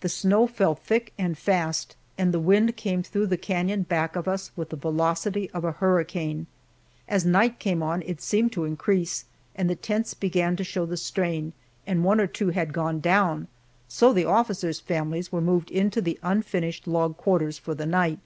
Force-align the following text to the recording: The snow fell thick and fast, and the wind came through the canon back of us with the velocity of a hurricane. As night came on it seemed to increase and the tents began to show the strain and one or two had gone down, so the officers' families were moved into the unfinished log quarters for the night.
The 0.00 0.10
snow 0.10 0.46
fell 0.46 0.74
thick 0.74 1.14
and 1.16 1.38
fast, 1.38 1.96
and 2.18 2.34
the 2.34 2.38
wind 2.38 2.76
came 2.76 3.02
through 3.02 3.28
the 3.28 3.38
canon 3.38 3.84
back 3.84 4.14
of 4.14 4.28
us 4.28 4.50
with 4.56 4.68
the 4.68 4.76
velocity 4.76 5.50
of 5.52 5.64
a 5.64 5.72
hurricane. 5.72 6.46
As 7.08 7.24
night 7.24 7.58
came 7.58 7.82
on 7.82 8.02
it 8.02 8.20
seemed 8.20 8.52
to 8.52 8.66
increase 8.66 9.24
and 9.54 9.70
the 9.70 9.74
tents 9.74 10.12
began 10.12 10.54
to 10.56 10.64
show 10.64 10.84
the 10.84 10.98
strain 10.98 11.54
and 11.86 12.04
one 12.04 12.20
or 12.20 12.26
two 12.26 12.50
had 12.50 12.74
gone 12.74 13.00
down, 13.00 13.48
so 13.88 14.12
the 14.12 14.26
officers' 14.26 14.80
families 14.80 15.32
were 15.32 15.40
moved 15.40 15.70
into 15.70 16.02
the 16.02 16.18
unfinished 16.22 16.86
log 16.86 17.16
quarters 17.16 17.56
for 17.56 17.74
the 17.74 17.86
night. 17.86 18.18